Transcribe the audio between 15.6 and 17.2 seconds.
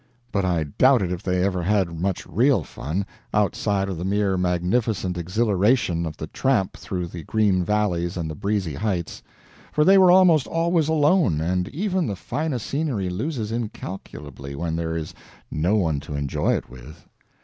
one to enjoy it with.